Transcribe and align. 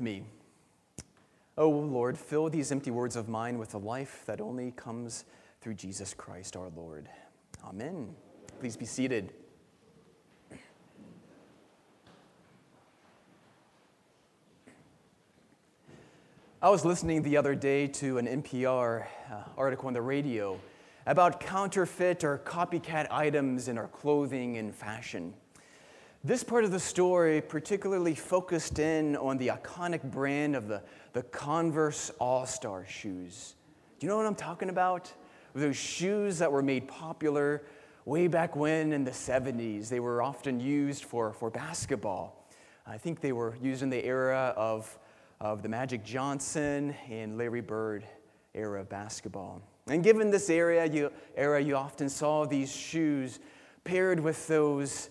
me. 0.00 0.24
Oh 1.58 1.68
Lord, 1.68 2.16
fill 2.16 2.48
these 2.48 2.72
empty 2.72 2.90
words 2.90 3.14
of 3.14 3.28
mine 3.28 3.58
with 3.58 3.74
a 3.74 3.78
life 3.78 4.22
that 4.26 4.40
only 4.40 4.70
comes 4.72 5.24
through 5.60 5.74
Jesus 5.74 6.14
Christ 6.14 6.56
our 6.56 6.70
Lord. 6.74 7.08
Amen. 7.64 8.14
Please 8.58 8.76
be 8.76 8.86
seated. 8.86 9.32
I 16.62 16.70
was 16.70 16.84
listening 16.84 17.22
the 17.22 17.36
other 17.36 17.56
day 17.56 17.88
to 17.88 18.18
an 18.18 18.26
NPR 18.26 19.06
uh, 19.30 19.42
article 19.56 19.88
on 19.88 19.94
the 19.94 20.00
radio 20.00 20.60
about 21.06 21.40
counterfeit 21.40 22.22
or 22.22 22.38
copycat 22.38 23.08
items 23.10 23.66
in 23.66 23.76
our 23.76 23.88
clothing 23.88 24.56
and 24.56 24.72
fashion. 24.72 25.34
This 26.24 26.44
part 26.44 26.62
of 26.62 26.70
the 26.70 26.78
story 26.78 27.40
particularly 27.40 28.14
focused 28.14 28.78
in 28.78 29.16
on 29.16 29.38
the 29.38 29.48
iconic 29.48 30.04
brand 30.04 30.54
of 30.54 30.68
the, 30.68 30.80
the 31.14 31.24
Converse 31.24 32.12
All 32.20 32.46
Star 32.46 32.86
shoes. 32.86 33.56
Do 33.98 34.06
you 34.06 34.08
know 34.08 34.18
what 34.18 34.26
I'm 34.26 34.36
talking 34.36 34.68
about? 34.68 35.12
Those 35.52 35.76
shoes 35.76 36.38
that 36.38 36.52
were 36.52 36.62
made 36.62 36.86
popular 36.86 37.64
way 38.04 38.28
back 38.28 38.54
when 38.54 38.92
in 38.92 39.02
the 39.02 39.10
70s. 39.10 39.88
They 39.88 39.98
were 39.98 40.22
often 40.22 40.60
used 40.60 41.02
for, 41.02 41.32
for 41.32 41.50
basketball. 41.50 42.46
I 42.86 42.98
think 42.98 43.20
they 43.20 43.32
were 43.32 43.56
used 43.60 43.82
in 43.82 43.90
the 43.90 44.04
era 44.04 44.54
of, 44.56 44.96
of 45.40 45.64
the 45.64 45.68
Magic 45.68 46.04
Johnson 46.04 46.94
and 47.10 47.36
Larry 47.36 47.62
Bird 47.62 48.06
era 48.54 48.80
of 48.80 48.88
basketball. 48.88 49.60
And 49.88 50.04
given 50.04 50.30
this 50.30 50.50
area, 50.50 50.86
you, 50.86 51.10
era, 51.36 51.60
you 51.60 51.74
often 51.74 52.08
saw 52.08 52.46
these 52.46 52.70
shoes 52.70 53.40
paired 53.82 54.20
with 54.20 54.46
those 54.46 55.10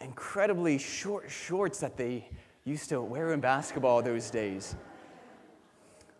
incredibly 0.00 0.78
short 0.78 1.30
shorts 1.30 1.80
that 1.80 1.96
they 1.96 2.28
used 2.64 2.88
to 2.90 3.00
wear 3.00 3.32
in 3.32 3.40
basketball 3.40 4.02
those 4.02 4.30
days. 4.30 4.76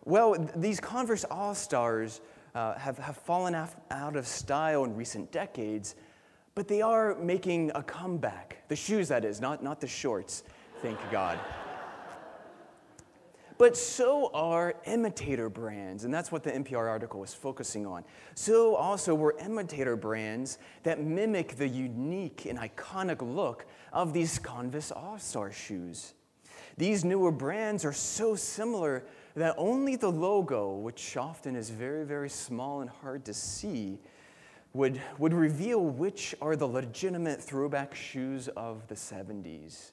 Well, 0.05 0.49
these 0.55 0.79
Converse 0.79 1.23
All 1.29 1.53
Stars 1.53 2.21
uh, 2.55 2.73
have, 2.75 2.97
have 2.97 3.17
fallen 3.17 3.55
out 3.55 4.15
of 4.15 4.27
style 4.27 4.83
in 4.83 4.95
recent 4.95 5.31
decades, 5.31 5.95
but 6.55 6.67
they 6.67 6.81
are 6.81 7.15
making 7.15 7.71
a 7.75 7.83
comeback. 7.83 8.67
The 8.67 8.75
shoes, 8.75 9.07
that 9.09 9.23
is, 9.23 9.39
not, 9.39 9.63
not 9.63 9.79
the 9.79 9.87
shorts, 9.87 10.43
thank 10.81 10.97
God. 11.11 11.37
But 13.61 13.77
so 13.77 14.31
are 14.33 14.73
imitator 14.85 15.47
brands, 15.47 16.03
and 16.03 16.11
that's 16.11 16.31
what 16.31 16.41
the 16.41 16.49
NPR 16.51 16.89
article 16.89 17.19
was 17.19 17.35
focusing 17.35 17.85
on. 17.85 18.03
So 18.33 18.75
also 18.75 19.13
were 19.13 19.35
imitator 19.37 19.95
brands 19.95 20.57
that 20.81 20.99
mimic 20.99 21.57
the 21.57 21.67
unique 21.67 22.47
and 22.47 22.57
iconic 22.57 23.21
look 23.21 23.67
of 23.93 24.13
these 24.13 24.39
Converse 24.39 24.91
All 24.91 25.19
Star 25.19 25.51
shoes. 25.51 26.15
These 26.75 27.05
newer 27.05 27.31
brands 27.31 27.85
are 27.85 27.93
so 27.93 28.35
similar 28.35 29.03
that 29.35 29.53
only 29.59 29.95
the 29.95 30.09
logo, 30.09 30.71
which 30.71 31.15
often 31.15 31.55
is 31.55 31.69
very, 31.69 32.03
very 32.03 32.31
small 32.31 32.81
and 32.81 32.89
hard 32.89 33.25
to 33.25 33.33
see, 33.35 33.99
would, 34.73 34.99
would 35.19 35.35
reveal 35.35 35.81
which 35.85 36.33
are 36.41 36.55
the 36.55 36.67
legitimate 36.67 37.39
throwback 37.39 37.93
shoes 37.93 38.47
of 38.47 38.87
the 38.87 38.95
70s. 38.95 39.91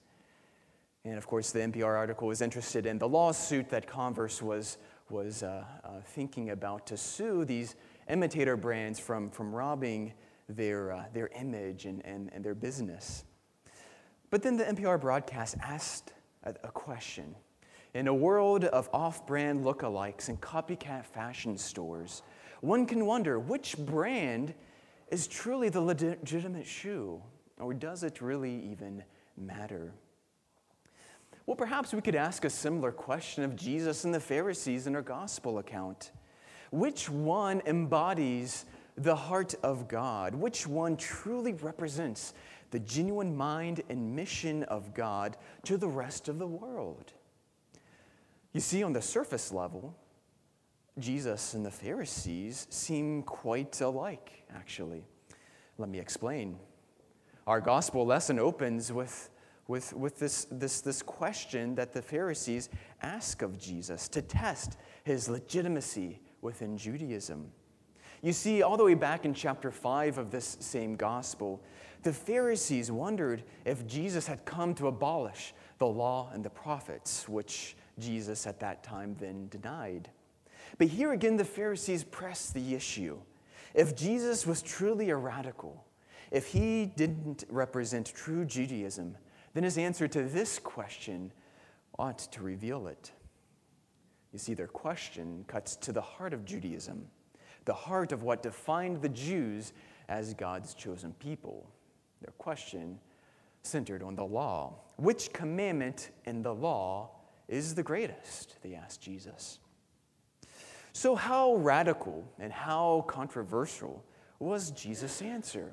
And 1.05 1.17
of 1.17 1.27
course, 1.27 1.53
the 1.53 1.61
NPR 1.61 1.97
article 1.97 2.29
was 2.29 2.43
interested 2.43 2.87
in 2.87 2.99
the 2.99 3.09
lawsuit 3.09 3.69
that 3.71 3.87
Converse 3.87 4.43
was, 4.43 4.79
was 5.09 5.43
uh, 5.43 5.65
uh, 5.85 5.89
thinking 6.05 6.51
about 6.51 6.87
to 6.89 6.97
sue 6.97 7.45
these 7.45 7.77
imitator 8.09 8.57
brands 8.57 8.99
from, 8.99 9.31
from 9.31 9.55
robbing 9.55 10.13
their, 10.49 10.93
uh, 10.93 11.05
their 11.13 11.29
image 11.29 11.85
and, 11.87 12.05
and, 12.05 12.31
and 12.33 12.45
their 12.45 12.55
business. 12.55 13.25
But 14.31 14.43
then 14.43 14.57
the 14.57 14.65
NPR 14.65 15.01
broadcast 15.01 15.57
asked 15.63 16.13
a, 16.45 16.51
a 16.65 16.71
question. 16.71 17.35
In 17.95 18.07
a 18.09 18.15
world 18.15 18.65
of 18.65 18.89
off 18.93 19.27
brand 19.27 19.65
lookalikes 19.65 20.29
and 20.29 20.41
copycat 20.41 21.07
fashion 21.07 21.57
stores, 21.57 22.23
one 22.61 22.87
can 22.87 23.07
wonder 23.07 23.39
which 23.39 23.77
brand 23.79 24.53
is 25.11 25.27
truly 25.27 25.69
the 25.69 25.81
legitimate 25.81 26.67
shoe, 26.67 27.23
or 27.59 27.73
does 27.73 28.03
it 28.03 28.21
really 28.21 28.63
even 28.71 29.03
matter? 29.37 29.95
Well, 31.49 31.57
perhaps 31.57 31.95
we 31.95 32.03
could 32.03 32.15
ask 32.15 32.45
a 32.45 32.51
similar 32.51 32.93
question 32.93 33.43
of 33.43 33.57
Jesus 33.57 34.05
and 34.05 34.13
the 34.13 34.21
Pharisees 34.21 34.87
in 34.87 34.95
our 34.95 35.01
gospel 35.01 35.57
account. 35.57 36.11
Which 36.71 37.09
one 37.09 37.63
embodies 37.65 38.67
the 38.99 39.17
heart 39.17 39.55
of 39.63 39.89
God? 39.89 40.35
Which 40.35 40.67
one 40.67 40.95
truly 40.99 41.55
represents 41.55 42.35
the 42.71 42.81
genuine 42.81 43.35
mind 43.35 43.81
and 43.89 44.15
mission 44.15 44.65
of 44.65 44.93
God 44.93 45.39
to 45.65 45.79
the 45.79 45.89
rest 45.89 46.29
of 46.29 46.39
the 46.39 46.47
world? 46.47 47.15
You 48.53 48.61
see, 48.61 48.83
on 48.83 48.93
the 48.93 49.01
surface 49.01 49.51
level, 49.51 49.97
Jesus 50.99 51.55
and 51.55 51.65
the 51.65 51.71
Pharisees 51.71 52.67
seem 52.69 53.23
quite 53.23 53.81
alike, 53.81 54.45
actually. 54.55 55.03
Let 55.79 55.89
me 55.89 55.99
explain. 55.99 56.59
Our 57.47 57.63
gospel 57.63 58.05
lesson 58.05 58.39
opens 58.39 58.93
with 58.93 59.31
with, 59.69 59.93
with 59.93 60.19
this, 60.19 60.47
this, 60.51 60.81
this 60.81 61.03
question 61.03 61.75
that 61.77 61.93
the 61.93 62.03
Pharisees 62.03 62.71
ask 63.03 63.43
of 63.43 63.59
Jesus 63.59 64.09
to 64.09 64.23
test 64.23 64.79
his 65.05 65.29
legitimacy 65.29 66.21
within 66.41 66.77
Judaism. 66.77 67.53
You 68.23 68.33
see, 68.33 68.63
all 68.63 68.77
the 68.77 68.85
way 68.85 68.95
back 68.95 69.25
in 69.25 69.35
chapter 69.35 69.71
5 69.71 70.19
of 70.19 70.31
this 70.31 70.57
same 70.61 70.97
gospel, 70.97 71.63
the 72.03 72.13
Pharisees 72.13 72.91
wondered 72.91 73.45
if 73.65 73.87
Jesus 73.87 74.27
had 74.27 74.45
come 74.45 74.75
to 74.75 74.89
abolish 74.89 75.55
the 75.79 75.87
law 75.87 76.31
and 76.33 76.45
the 76.45 76.51
prophets, 76.51 77.29
which 77.29 77.77
Jesus 77.99 78.47
at 78.47 78.59
that 78.61 78.83
time 78.83 79.15
then 79.21 79.49
denied. 79.49 80.11
But 80.79 80.89
here 80.89 81.13
again, 81.13 81.37
the 81.37 81.45
Pharisees 81.45 82.05
pressed 82.05 82.55
the 82.55 82.75
issue. 82.75 83.19
If 83.75 83.95
Jesus 83.95 84.47
was 84.47 84.63
truly 84.63 85.11
a 85.11 85.17
radical, 85.17 85.85
if 86.31 86.47
he 86.47 86.87
didn't 86.87 87.45
represent 87.49 88.13
true 88.15 88.45
Judaism, 88.45 89.17
then 89.59 89.65
his 89.65 89.77
answer 89.77 90.07
to 90.07 90.23
this 90.23 90.61
question 90.61 91.33
ought 91.99 92.19
to 92.19 92.43
reveal 92.43 92.87
it. 92.87 93.11
You 94.33 94.39
see, 94.39 94.55
their 94.55 94.69
question 94.69 95.45
cuts 95.49 95.75
to 95.75 95.91
the 95.91 96.01
heart 96.01 96.33
of 96.33 96.45
Judaism, 96.45 97.09
the 97.65 97.75
heart 97.75 98.13
of 98.13 98.23
what 98.23 98.41
defined 98.41 99.03
the 99.03 99.09
Jews 99.09 99.73
as 100.09 100.33
God's 100.33 100.75
chosen 100.75 101.13
people. 101.15 101.69
Their 102.21 102.31
question 102.39 103.01
centered 103.65 104.01
on 104.01 104.15
the 104.15 104.25
law. 104.25 104.75
Which 104.95 105.33
commandment 105.33 106.11
in 106.25 106.43
the 106.43 106.55
law 106.55 107.11
is 107.49 107.75
the 107.75 107.83
greatest? 107.83 108.63
They 108.63 108.77
asked 108.77 109.01
Jesus. 109.01 109.59
So, 110.93 111.17
how 111.17 111.57
radical 111.57 112.33
and 112.39 112.53
how 112.53 113.07
controversial 113.09 114.05
was 114.39 114.71
Jesus' 114.71 115.21
answer? 115.21 115.73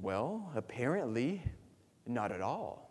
Well, 0.00 0.52
apparently, 0.54 1.42
not 2.08 2.32
at 2.32 2.40
all. 2.40 2.90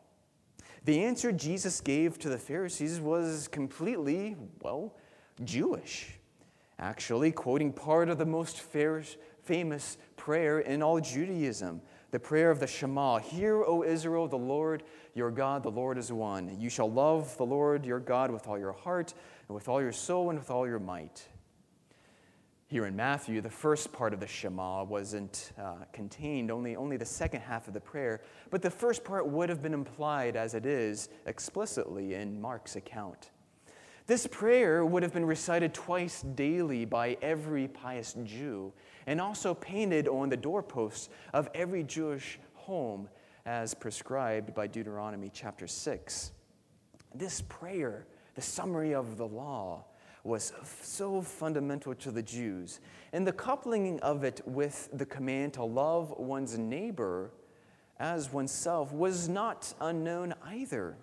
The 0.85 1.03
answer 1.03 1.31
Jesus 1.31 1.81
gave 1.81 2.17
to 2.19 2.29
the 2.29 2.37
Pharisees 2.37 3.01
was 3.01 3.47
completely, 3.47 4.37
well, 4.61 4.95
Jewish. 5.43 6.13
Actually, 6.79 7.31
quoting 7.31 7.73
part 7.73 8.07
of 8.07 8.17
the 8.17 8.25
most 8.25 8.61
famous 8.61 9.97
prayer 10.15 10.59
in 10.59 10.83
all 10.83 11.01
Judaism, 11.01 11.81
the 12.11 12.19
prayer 12.19 12.51
of 12.51 12.59
the 12.59 12.67
Shema 12.67 13.17
Hear, 13.17 13.63
O 13.63 13.83
Israel, 13.83 14.27
the 14.27 14.37
Lord 14.37 14.83
your 15.13 15.31
God, 15.31 15.63
the 15.63 15.71
Lord 15.71 15.97
is 15.97 16.11
one. 16.11 16.55
You 16.59 16.69
shall 16.69 16.89
love 16.89 17.35
the 17.37 17.45
Lord 17.45 17.85
your 17.85 17.99
God 17.99 18.31
with 18.31 18.47
all 18.47 18.59
your 18.59 18.73
heart, 18.73 19.13
and 19.47 19.55
with 19.55 19.67
all 19.67 19.81
your 19.81 19.91
soul, 19.91 20.29
and 20.29 20.37
with 20.37 20.51
all 20.51 20.67
your 20.67 20.79
might. 20.79 21.27
Here 22.69 22.85
in 22.85 22.97
Matthew, 22.97 23.39
the 23.39 23.49
first 23.49 23.93
part 23.93 24.13
of 24.13 24.19
the 24.19 24.27
Shema 24.27 24.83
wasn't 24.83 25.53
uh, 25.57 25.75
contained, 25.93 26.51
only, 26.51 26.75
only 26.75 26.97
the 26.97 27.05
second 27.05 27.39
half 27.39 27.69
of 27.69 27.73
the 27.73 27.79
prayer, 27.79 28.19
but 28.49 28.61
the 28.61 28.69
first 28.69 29.05
part 29.05 29.25
would 29.25 29.47
have 29.47 29.61
been 29.61 29.73
implied 29.73 30.35
as 30.35 30.53
it 30.53 30.65
is 30.65 31.07
explicitly 31.25 32.15
in 32.15 32.41
Mark's 32.41 32.75
account. 32.75 33.31
This 34.05 34.27
prayer 34.27 34.85
would 34.85 35.01
have 35.01 35.13
been 35.13 35.23
recited 35.23 35.73
twice 35.73 36.23
daily 36.23 36.83
by 36.83 37.17
every 37.21 37.69
pious 37.69 38.17
Jew 38.25 38.73
and 39.05 39.21
also 39.21 39.53
painted 39.53 40.09
on 40.09 40.27
the 40.27 40.35
doorposts 40.35 41.07
of 41.33 41.49
every 41.55 41.83
Jewish 41.83 42.37
home 42.53 43.07
as 43.45 43.73
prescribed 43.73 44.53
by 44.53 44.67
Deuteronomy 44.67 45.31
chapter 45.33 45.67
6. 45.67 46.33
This 47.15 47.41
prayer, 47.47 48.07
the 48.35 48.41
summary 48.41 48.93
of 48.93 49.15
the 49.15 49.27
law, 49.27 49.85
was 50.27 50.51
so 50.81 51.21
fundamental 51.21 51.95
to 51.95 52.11
the 52.11 52.21
Jews. 52.21 52.81
And 53.13 53.25
the 53.25 53.31
coupling 53.31 53.99
of 54.01 54.23
it 54.23 54.41
with 54.45 54.89
the 54.93 55.05
command 55.05 55.53
to 55.53 55.63
love 55.63 56.13
one's 56.17 56.57
neighbor 56.57 57.31
as 57.99 58.31
oneself 58.31 58.91
was 58.93 59.27
not 59.27 59.73
unknown 59.81 60.35
either. 60.45 60.97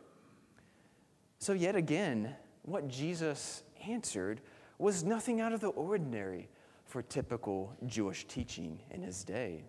So, 1.39 1.53
yet 1.53 1.75
again, 1.75 2.37
what 2.63 2.87
Jesus 2.89 3.65
answered 3.87 4.41
was 4.79 5.03
nothing 5.03 5.41
out 5.41 5.53
of 5.53 5.61
the 5.61 5.69
ordinary 5.69 6.49
for 6.85 7.03
typical 7.03 7.75
Jewish 7.87 8.27
teaching 8.27 8.81
in 8.91 9.03
his 9.03 9.25
day. 9.25 9.65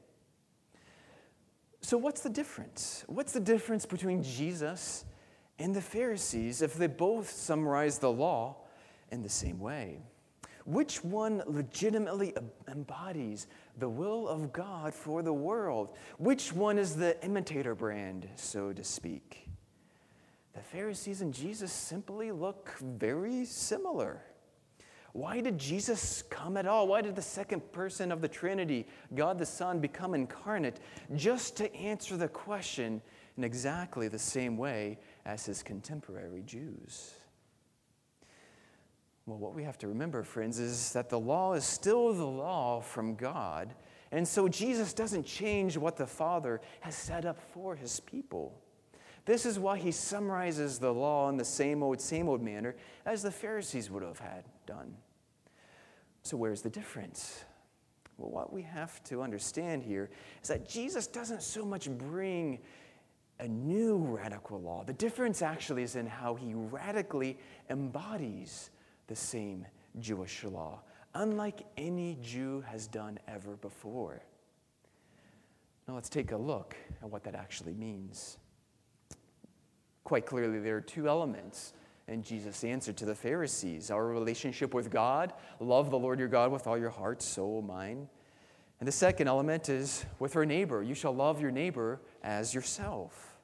So, 1.81 1.97
what's 1.97 2.21
the 2.21 2.29
difference? 2.29 3.03
What's 3.07 3.31
the 3.31 3.39
difference 3.39 3.85
between 3.85 4.21
Jesus 4.21 5.05
and 5.57 5.75
the 5.75 5.81
Pharisees 5.81 6.61
if 6.61 6.75
they 6.75 6.87
both 6.87 7.29
summarize 7.29 7.99
the 7.99 8.11
law 8.11 8.57
in 9.11 9.23
the 9.23 9.29
same 9.29 9.59
way? 9.59 9.99
Which 10.65 11.03
one 11.03 11.43
legitimately 11.45 12.33
embodies 12.67 13.47
the 13.77 13.89
will 13.89 14.27
of 14.27 14.51
God 14.51 14.93
for 14.93 15.21
the 15.21 15.33
world? 15.33 15.95
Which 16.17 16.51
one 16.51 16.79
is 16.79 16.95
the 16.95 17.23
imitator 17.23 17.75
brand, 17.75 18.27
so 18.35 18.73
to 18.73 18.83
speak? 18.83 19.47
The 20.53 20.61
Pharisees 20.61 21.21
and 21.21 21.33
Jesus 21.33 21.71
simply 21.71 22.31
look 22.31 22.73
very 22.79 23.45
similar. 23.45 24.21
Why 25.11 25.39
did 25.39 25.57
Jesus 25.57 26.23
come 26.23 26.57
at 26.57 26.65
all? 26.65 26.87
Why 26.87 27.01
did 27.01 27.15
the 27.15 27.21
second 27.21 27.71
person 27.71 28.11
of 28.11 28.21
the 28.21 28.27
Trinity, 28.27 28.87
God 29.13 29.37
the 29.37 29.45
Son, 29.45 29.79
become 29.79 30.13
incarnate? 30.13 30.79
Just 31.15 31.55
to 31.57 31.73
answer 31.75 32.17
the 32.17 32.27
question 32.27 33.01
in 33.37 33.43
exactly 33.43 34.07
the 34.07 34.19
same 34.19 34.57
way 34.57 34.97
as 35.25 35.45
his 35.45 35.61
contemporary 35.61 36.41
Jews. 36.45 37.13
Well, 39.25 39.39
what 39.39 39.56
we 39.56 39.63
have 39.63 39.77
to 39.80 39.88
remember, 39.88 40.22
friends, 40.24 40.60
is 40.60 40.94
that 40.94 41.10
the 41.10 41.19
law 41.19 41.54
is 41.54 41.66
still 41.66 42.13
the 42.13 42.25
law 42.25 42.80
from 42.80 43.16
God. 43.16 43.74
And 44.12 44.27
so 44.27 44.48
Jesus 44.48 44.94
doesn't 44.94 45.25
change 45.25 45.77
what 45.77 45.98
the 45.98 46.06
Father 46.06 46.62
has 46.81 46.95
set 46.95 47.25
up 47.25 47.39
for 47.51 47.75
his 47.75 48.00
people. 48.00 48.62
This 49.25 49.48
is 49.48 49.57
why 49.57 49.80
he 49.80 49.92
summarizes 49.92 50.77
the 50.77 50.94
law 50.94 51.30
in 51.30 51.38
the 51.38 51.45
same 51.45 51.81
old, 51.81 52.00
same 52.00 52.30
old 52.30 52.44
manner 52.44 52.75
as 53.06 53.24
the 53.24 53.31
Pharisees 53.31 53.89
would 53.89 54.04
have 54.04 54.19
had 54.19 54.45
done. 54.68 54.95
So, 56.22 56.38
where's 56.38 56.62
the 56.62 56.69
difference? 56.69 57.44
Well, 58.18 58.30
what 58.30 58.54
we 58.54 58.62
have 58.62 59.04
to 59.06 59.24
understand 59.24 59.81
here 59.81 60.12
is 60.44 60.50
that 60.50 60.69
Jesus 60.69 61.07
doesn't 61.07 61.42
so 61.42 61.66
much 61.66 61.89
bring 61.89 62.60
a 63.39 63.48
new 63.48 63.98
radical 63.98 64.62
law. 64.62 64.83
The 64.83 64.94
difference 64.94 65.42
actually 65.42 65.83
is 65.83 65.95
in 65.95 66.06
how 66.06 66.36
he 66.36 66.54
radically 66.54 67.38
embodies 67.69 68.69
the 69.07 69.15
same 69.15 69.65
Jewish 69.99 70.43
law, 70.43 70.81
unlike 71.13 71.65
any 71.77 72.17
Jew 72.21 72.63
has 72.67 72.87
done 72.87 73.19
ever 73.27 73.55
before. 73.57 74.21
Now 75.87 75.93
let's 75.93 76.09
take 76.09 76.31
a 76.31 76.37
look 76.37 76.75
at 77.01 77.09
what 77.09 77.23
that 77.23 77.35
actually 77.35 77.73
means. 77.73 78.37
Quite 80.03 80.25
clearly, 80.25 80.59
there 80.59 80.77
are 80.77 80.81
two 80.81 81.07
elements 81.07 81.73
in 82.07 82.21
Jesus' 82.21 82.63
answer 82.63 82.93
to 82.93 83.05
the 83.05 83.15
Pharisees 83.15 83.89
our 83.89 84.05
relationship 84.05 84.73
with 84.73 84.91
God, 84.91 85.33
love 85.59 85.89
the 85.89 85.97
Lord 85.97 86.19
your 86.19 86.27
God 86.27 86.51
with 86.51 86.67
all 86.67 86.77
your 86.77 86.89
heart, 86.89 87.21
soul, 87.21 87.61
mind. 87.61 88.07
And 88.79 88.87
the 88.87 88.91
second 88.91 89.27
element 89.27 89.69
is 89.69 90.05
with 90.19 90.35
our 90.35 90.45
neighbor. 90.45 90.83
You 90.83 90.95
shall 90.95 91.15
love 91.15 91.41
your 91.41 91.51
neighbor 91.51 92.01
as 92.23 92.53
yourself. 92.53 93.37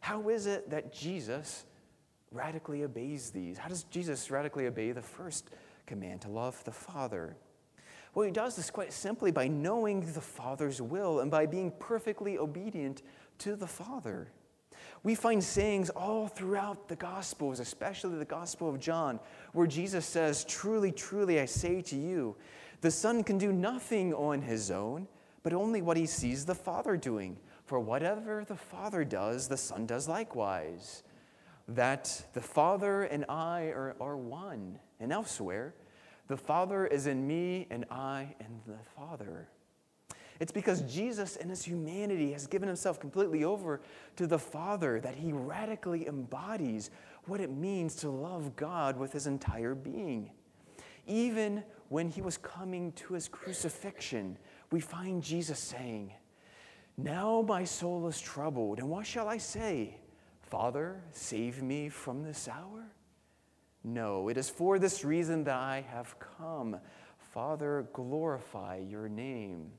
How 0.00 0.28
is 0.28 0.46
it 0.46 0.70
that 0.70 0.92
Jesus 0.92 1.64
radically 2.32 2.84
obeys 2.84 3.30
these. 3.30 3.58
How 3.58 3.68
does 3.68 3.84
Jesus 3.84 4.30
radically 4.30 4.66
obey 4.66 4.92
the 4.92 5.02
first 5.02 5.50
command 5.86 6.22
to 6.22 6.28
love 6.28 6.62
the 6.64 6.72
Father? 6.72 7.36
Well, 8.14 8.26
he 8.26 8.32
does 8.32 8.56
this 8.56 8.70
quite 8.70 8.92
simply 8.92 9.30
by 9.30 9.48
knowing 9.48 10.00
the 10.00 10.20
Father's 10.20 10.80
will 10.82 11.20
and 11.20 11.30
by 11.30 11.46
being 11.46 11.72
perfectly 11.78 12.38
obedient 12.38 13.02
to 13.38 13.56
the 13.56 13.66
Father. 13.66 14.28
We 15.02 15.14
find 15.14 15.42
sayings 15.42 15.90
all 15.90 16.28
throughout 16.28 16.88
the 16.88 16.96
Gospels, 16.96 17.60
especially 17.60 18.18
the 18.18 18.24
Gospel 18.24 18.68
of 18.68 18.80
John, 18.80 19.20
where 19.52 19.66
Jesus 19.66 20.06
says, 20.06 20.44
Truly, 20.44 20.92
truly, 20.92 21.40
I 21.40 21.44
say 21.44 21.80
to 21.82 21.96
you, 21.96 22.36
the 22.80 22.90
Son 22.90 23.22
can 23.22 23.38
do 23.38 23.52
nothing 23.52 24.14
on 24.14 24.42
his 24.42 24.70
own, 24.70 25.06
but 25.42 25.52
only 25.52 25.82
what 25.82 25.96
he 25.96 26.06
sees 26.06 26.44
the 26.44 26.54
Father 26.54 26.96
doing. 26.96 27.36
For 27.64 27.78
whatever 27.78 28.44
the 28.44 28.56
Father 28.56 29.04
does, 29.04 29.48
the 29.48 29.56
Son 29.56 29.86
does 29.86 30.08
likewise 30.08 31.02
that 31.68 32.24
the 32.32 32.40
Father 32.40 33.02
and 33.02 33.24
I 33.28 33.64
are, 33.66 33.94
are 34.00 34.16
one. 34.16 34.78
And 35.00 35.12
elsewhere, 35.12 35.74
the 36.26 36.36
Father 36.36 36.86
is 36.86 37.06
in 37.06 37.26
me 37.26 37.66
and 37.70 37.84
I 37.90 38.34
in 38.40 38.60
the 38.66 38.78
Father. 38.96 39.48
It's 40.40 40.52
because 40.52 40.82
Jesus 40.82 41.36
in 41.36 41.48
his 41.48 41.64
humanity 41.64 42.32
has 42.32 42.46
given 42.46 42.68
himself 42.68 43.00
completely 43.00 43.44
over 43.44 43.80
to 44.16 44.26
the 44.26 44.38
Father 44.38 45.00
that 45.00 45.16
he 45.16 45.32
radically 45.32 46.06
embodies 46.06 46.90
what 47.26 47.40
it 47.40 47.50
means 47.50 47.96
to 47.96 48.10
love 48.10 48.54
God 48.54 48.96
with 48.96 49.12
his 49.12 49.26
entire 49.26 49.74
being. 49.74 50.30
Even 51.06 51.64
when 51.88 52.08
he 52.08 52.20
was 52.20 52.36
coming 52.36 52.92
to 52.92 53.14
his 53.14 53.28
crucifixion, 53.28 54.38
we 54.70 54.80
find 54.80 55.22
Jesus 55.22 55.58
saying, 55.58 56.12
Now 56.96 57.42
my 57.42 57.64
soul 57.64 58.06
is 58.06 58.20
troubled, 58.20 58.78
and 58.78 58.88
what 58.88 59.06
shall 59.06 59.28
I 59.28 59.38
say? 59.38 59.96
Father, 60.48 61.02
save 61.12 61.62
me 61.62 61.88
from 61.88 62.22
this 62.22 62.48
hour? 62.48 62.86
No, 63.84 64.28
it 64.28 64.36
is 64.36 64.48
for 64.48 64.78
this 64.78 65.04
reason 65.04 65.44
that 65.44 65.56
I 65.56 65.84
have 65.90 66.16
come. 66.18 66.78
Father, 67.18 67.86
glorify 67.92 68.76
your 68.78 69.08
name. 69.08 69.72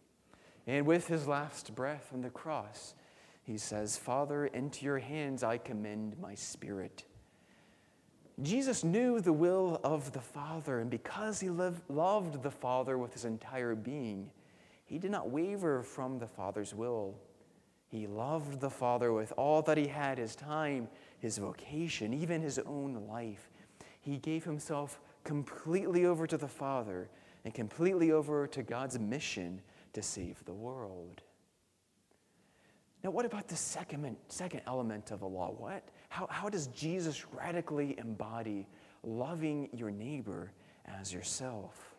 And 0.67 0.85
with 0.85 1.07
his 1.07 1.27
last 1.27 1.73
breath 1.73 2.11
on 2.13 2.21
the 2.21 2.29
cross, 2.29 2.93
he 3.41 3.57
says, 3.57 3.97
Father, 3.97 4.45
into 4.45 4.85
your 4.85 4.99
hands 4.99 5.43
I 5.43 5.57
commend 5.57 6.19
my 6.19 6.35
spirit. 6.35 7.03
Jesus 8.41 8.83
knew 8.83 9.19
the 9.19 9.33
will 9.33 9.81
of 9.83 10.11
the 10.13 10.21
Father, 10.21 10.79
and 10.79 10.89
because 10.89 11.39
he 11.39 11.49
loved 11.49 12.43
the 12.43 12.51
Father 12.51 12.97
with 12.97 13.13
his 13.13 13.25
entire 13.25 13.73
being, 13.73 14.29
he 14.85 14.99
did 14.99 15.11
not 15.11 15.31
waver 15.31 15.81
from 15.81 16.19
the 16.19 16.27
Father's 16.27 16.75
will. 16.75 17.15
He 17.89 18.05
loved 18.05 18.59
the 18.59 18.69
Father 18.69 19.11
with 19.11 19.33
all 19.35 19.61
that 19.63 19.77
he 19.77 19.87
had 19.87 20.17
his 20.17 20.35
time, 20.35 20.87
his 21.19 21.37
vocation, 21.37 22.13
even 22.13 22.41
his 22.41 22.59
own 22.59 23.07
life. 23.09 23.49
He 23.99 24.17
gave 24.17 24.43
himself 24.43 24.99
completely 25.23 26.05
over 26.05 26.27
to 26.27 26.37
the 26.37 26.47
Father 26.47 27.09
and 27.43 27.53
completely 27.53 28.11
over 28.11 28.45
to 28.47 28.63
God's 28.63 28.99
mission 28.99 29.61
to 29.93 30.03
save 30.03 30.43
the 30.45 30.53
world. 30.53 31.23
Now, 33.03 33.11
what 33.11 33.25
about 33.25 33.47
the 33.47 33.55
second, 33.55 34.17
second 34.27 34.61
element 34.67 35.11
of 35.11 35.21
the 35.21 35.27
law? 35.27 35.51
What? 35.57 35.87
How, 36.09 36.27
how 36.29 36.49
does 36.49 36.67
Jesus 36.67 37.25
radically 37.33 37.97
embody 37.97 38.67
loving 39.03 39.69
your 39.71 39.89
neighbor 39.89 40.51
as 40.85 41.13
yourself? 41.13 41.95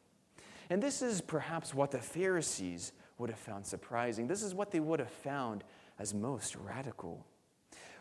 And 0.69 0.81
this 0.81 1.03
is 1.03 1.21
perhaps 1.21 1.75
what 1.75 1.91
the 1.91 1.99
Pharisees 1.99 2.93
would 3.19 3.31
have 3.31 3.39
found 3.39 3.67
surprising. 3.67 4.27
This 4.27 4.43
is 4.43 4.55
what 4.55 4.71
they 4.71 4.81
would 4.81 5.01
have 5.01 5.11
found 5.11 5.65
as 6.01 6.15
most 6.15 6.57
radical. 6.57 7.25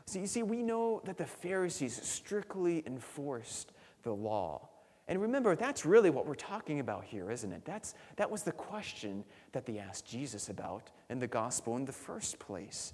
So 0.06 0.18
you 0.20 0.26
see, 0.26 0.42
we 0.42 0.64
know 0.64 1.02
that 1.06 1.18
the 1.18 1.26
Pharisees 1.26 2.02
strictly 2.02 2.82
enforced 2.88 3.74
the 4.02 4.14
law. 4.14 4.70
And 5.08 5.22
remember, 5.22 5.56
that's 5.56 5.86
really 5.86 6.10
what 6.10 6.26
we're 6.26 6.34
talking 6.34 6.80
about 6.80 7.04
here, 7.04 7.30
isn't 7.30 7.52
it? 7.52 7.66
That's, 7.66 7.94
that 8.16 8.32
was 8.32 8.44
the 8.44 8.54
question 8.54 9.24
that 9.52 9.66
they 9.66 9.80
asked 9.80 10.08
Jesus 10.08 10.50
about 10.50 10.90
in 11.10 11.20
the 11.20 11.28
gospel 11.28 11.76
in 11.76 11.86
the 11.86 11.92
first 11.92 12.40
place. 12.40 12.94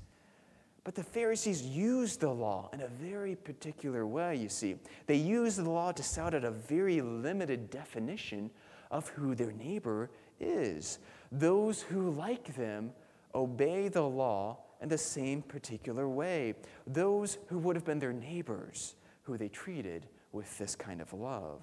But 0.84 0.96
the 0.96 1.04
Pharisees 1.04 1.62
used 1.62 2.20
the 2.20 2.32
law 2.32 2.70
in 2.74 2.82
a 2.82 2.88
very 2.88 3.36
particular 3.36 4.08
way, 4.08 4.36
you 4.36 4.50
see. 4.50 4.76
They 5.06 5.16
used 5.16 5.58
the 5.58 5.70
law 5.70 5.92
to 5.92 6.04
set 6.04 6.34
out 6.34 6.44
a 6.44 6.52
very 6.52 7.02
limited 7.02 7.70
definition 7.70 8.50
of 8.92 9.08
who 9.10 9.36
their 9.36 9.52
neighbor 9.52 10.10
is. 10.40 11.00
Those 11.32 11.82
who, 11.82 12.12
like 12.12 12.56
them, 12.56 12.92
obey 13.34 13.88
the 13.88 14.04
law 14.04 14.60
in 14.82 14.90
the 14.90 14.98
same 14.98 15.42
particular 15.42 16.08
way. 16.08 16.56
Those 16.88 17.38
who 17.48 17.58
would 17.60 17.76
have 17.76 17.86
been 17.86 18.00
their 18.00 18.14
neighbors, 18.14 18.96
who 19.24 19.38
they 19.38 19.50
treated 19.50 20.08
with 20.32 20.58
this 20.58 20.76
kind 20.76 21.02
of 21.02 21.14
love. 21.14 21.62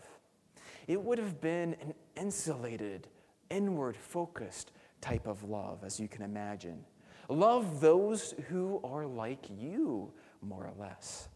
It 0.89 1.01
would 1.01 1.19
have 1.19 1.41
been 1.41 1.75
an 1.81 1.95
insulated, 2.17 3.09
inward 3.51 3.97
focused 3.97 4.73
type 5.01 5.27
of 5.27 5.45
love, 5.45 5.85
as 5.85 6.01
you 6.01 6.09
can 6.09 6.23
imagine. 6.23 6.85
Love 7.29 7.81
those 7.81 8.35
who 8.49 8.81
are 8.83 9.07
like 9.07 9.47
you, 9.51 10.13
more 10.41 10.65
or 10.65 10.73
less. 10.79 11.29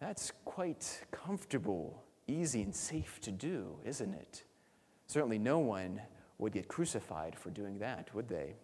That's 0.00 0.32
quite 0.44 1.04
comfortable, 1.12 2.02
easy, 2.26 2.62
and 2.62 2.74
safe 2.74 3.20
to 3.20 3.30
do, 3.30 3.76
isn't 3.84 4.14
it? 4.14 4.42
Certainly, 5.06 5.38
no 5.38 5.60
one 5.60 6.00
would 6.38 6.52
get 6.52 6.66
crucified 6.66 7.38
for 7.38 7.50
doing 7.50 7.78
that, 7.78 8.12
would 8.14 8.28
they? 8.28 8.54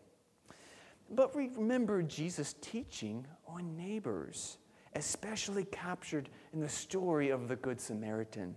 But 1.10 1.34
remember 1.34 2.02
Jesus' 2.02 2.54
teaching 2.60 3.26
on 3.46 3.76
neighbors, 3.76 4.58
especially 4.94 5.64
captured 5.64 6.28
in 6.52 6.60
the 6.60 6.68
story 6.68 7.30
of 7.30 7.48
the 7.48 7.56
Good 7.56 7.80
Samaritan. 7.80 8.54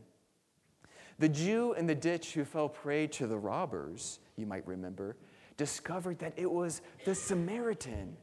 The 1.20 1.30
Jew 1.30 1.74
in 1.74 1.86
the 1.86 1.96
ditch 1.96 2.34
who 2.34 2.44
fell 2.44 2.68
prey 2.68 3.08
to 3.08 3.28
the 3.28 3.38
robbers, 3.38 4.20
you 4.36 4.46
might 4.46 4.68
remember, 4.68 5.18
discovered 5.56 6.20
that 6.20 6.34
it 6.36 6.50
was 6.50 6.82
the 7.06 7.16
Samaritan 7.16 8.18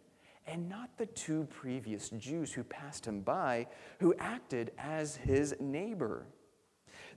and 0.46 0.68
not 0.68 0.90
the 0.96 1.06
two 1.06 1.46
previous 1.50 2.08
Jews 2.10 2.52
who 2.52 2.64
passed 2.64 3.06
him 3.06 3.20
by 3.20 3.66
who 4.00 4.14
acted 4.18 4.72
as 4.78 5.16
his 5.16 5.54
neighbor. 5.60 6.26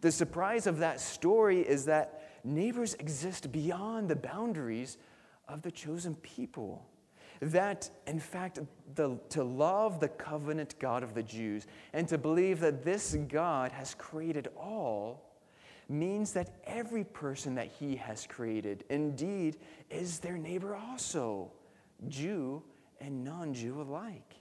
The 0.01 0.11
surprise 0.11 0.67
of 0.67 0.79
that 0.79 0.99
story 0.99 1.61
is 1.61 1.85
that 1.85 2.41
neighbors 2.43 2.93
exist 2.95 3.51
beyond 3.51 4.09
the 4.09 4.15
boundaries 4.15 4.97
of 5.47 5.61
the 5.61 5.71
chosen 5.71 6.15
people. 6.15 6.87
That, 7.41 7.89
in 8.05 8.19
fact, 8.19 8.59
the, 8.93 9.17
to 9.29 9.43
love 9.43 9.99
the 9.99 10.09
covenant 10.09 10.75
God 10.79 11.01
of 11.01 11.15
the 11.15 11.23
Jews 11.23 11.65
and 11.91 12.07
to 12.07 12.17
believe 12.17 12.59
that 12.59 12.83
this 12.83 13.15
God 13.27 13.71
has 13.71 13.95
created 13.95 14.49
all 14.55 15.31
means 15.89 16.33
that 16.33 16.55
every 16.65 17.03
person 17.03 17.55
that 17.55 17.67
he 17.79 17.95
has 17.95 18.27
created 18.27 18.83
indeed 18.89 19.57
is 19.89 20.19
their 20.19 20.37
neighbor 20.37 20.75
also, 20.75 21.51
Jew 22.07 22.63
and 22.99 23.23
non 23.23 23.53
Jew 23.53 23.81
alike. 23.81 24.35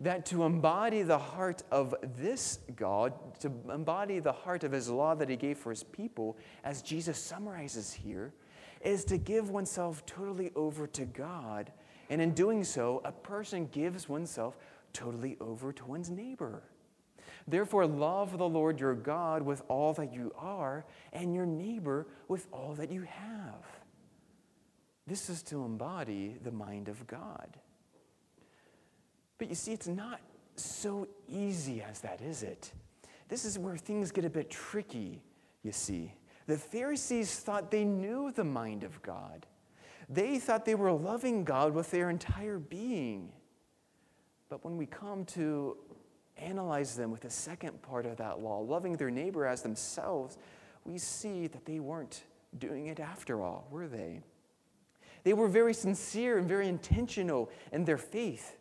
That 0.00 0.26
to 0.26 0.42
embody 0.42 1.02
the 1.02 1.18
heart 1.18 1.62
of 1.70 1.94
this 2.18 2.58
God, 2.74 3.12
to 3.40 3.52
embody 3.72 4.18
the 4.18 4.32
heart 4.32 4.64
of 4.64 4.72
his 4.72 4.90
law 4.90 5.14
that 5.14 5.28
he 5.28 5.36
gave 5.36 5.56
for 5.56 5.70
his 5.70 5.84
people, 5.84 6.36
as 6.64 6.82
Jesus 6.82 7.16
summarizes 7.16 7.92
here, 7.92 8.34
is 8.80 9.04
to 9.04 9.16
give 9.16 9.50
oneself 9.50 10.04
totally 10.04 10.50
over 10.56 10.86
to 10.88 11.04
God. 11.04 11.72
And 12.10 12.20
in 12.20 12.32
doing 12.32 12.64
so, 12.64 13.00
a 13.04 13.12
person 13.12 13.66
gives 13.66 14.08
oneself 14.08 14.56
totally 14.92 15.36
over 15.40 15.72
to 15.72 15.84
one's 15.84 16.10
neighbor. 16.10 16.62
Therefore, 17.46 17.86
love 17.86 18.38
the 18.38 18.48
Lord 18.48 18.80
your 18.80 18.94
God 18.94 19.42
with 19.42 19.62
all 19.68 19.92
that 19.94 20.12
you 20.12 20.32
are, 20.38 20.84
and 21.12 21.34
your 21.34 21.46
neighbor 21.46 22.06
with 22.28 22.46
all 22.52 22.74
that 22.74 22.90
you 22.90 23.02
have. 23.02 23.64
This 25.06 25.28
is 25.28 25.42
to 25.44 25.64
embody 25.64 26.36
the 26.42 26.50
mind 26.52 26.88
of 26.88 27.06
God. 27.06 27.58
But 29.36 29.48
you 29.48 29.54
see, 29.54 29.72
it's 29.72 29.88
not 29.88 30.20
so 30.56 31.08
easy 31.28 31.82
as 31.82 32.00
that, 32.00 32.20
is 32.22 32.42
it? 32.42 32.72
This 33.28 33.44
is 33.44 33.58
where 33.58 33.76
things 33.76 34.10
get 34.10 34.24
a 34.24 34.30
bit 34.30 34.50
tricky, 34.50 35.22
you 35.62 35.72
see. 35.72 36.12
The 36.46 36.56
Pharisees 36.56 37.38
thought 37.40 37.70
they 37.70 37.84
knew 37.84 38.30
the 38.30 38.44
mind 38.44 38.84
of 38.84 39.02
God. 39.02 39.46
They 40.08 40.38
thought 40.38 40.64
they 40.64 40.74
were 40.74 40.92
loving 40.92 41.44
God 41.44 41.74
with 41.74 41.90
their 41.90 42.10
entire 42.10 42.58
being. 42.58 43.30
But 44.48 44.64
when 44.64 44.76
we 44.76 44.86
come 44.86 45.24
to 45.26 45.76
analyze 46.36 46.96
them 46.96 47.10
with 47.10 47.22
the 47.22 47.30
second 47.30 47.80
part 47.82 48.06
of 48.06 48.16
that 48.18 48.40
law, 48.40 48.60
loving 48.60 48.96
their 48.96 49.10
neighbor 49.10 49.46
as 49.46 49.62
themselves, 49.62 50.38
we 50.84 50.98
see 50.98 51.46
that 51.46 51.64
they 51.64 51.80
weren't 51.80 52.24
doing 52.58 52.86
it 52.86 53.00
after 53.00 53.42
all, 53.42 53.66
were 53.70 53.88
they? 53.88 54.20
They 55.22 55.32
were 55.32 55.48
very 55.48 55.72
sincere 55.74 56.38
and 56.38 56.46
very 56.46 56.68
intentional 56.68 57.50
in 57.72 57.84
their 57.84 57.98
faith, 57.98 58.56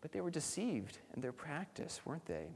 but 0.00 0.12
they 0.12 0.20
were 0.20 0.30
deceived 0.30 0.98
in 1.14 1.22
their 1.22 1.32
practice, 1.32 2.00
weren't 2.04 2.26
they? 2.26 2.48